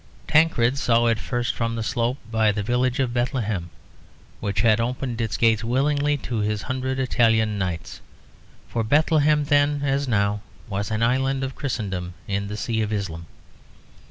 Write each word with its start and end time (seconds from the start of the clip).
Tancred 0.27 0.79
saw 0.79 1.05
it 1.05 1.19
first 1.19 1.53
from 1.53 1.75
the 1.75 1.83
slope 1.83 2.17
by 2.31 2.51
the 2.51 2.63
village 2.63 2.99
of 2.99 3.13
Bethlehem, 3.13 3.69
which 4.39 4.61
had 4.61 4.81
opened 4.81 5.21
its 5.21 5.37
gates 5.37 5.63
willingly 5.63 6.17
to 6.17 6.39
his 6.39 6.63
hundred 6.63 6.97
Italian 6.97 7.59
knights; 7.59 8.01
for 8.67 8.83
Bethlehem 8.83 9.43
then 9.43 9.83
as 9.83 10.07
now 10.07 10.41
was 10.67 10.89
an 10.89 11.03
island 11.03 11.43
of 11.43 11.53
Christendom 11.53 12.15
in 12.27 12.47
the 12.47 12.57
sea 12.57 12.81
of 12.81 12.91
Islam. 12.91 13.27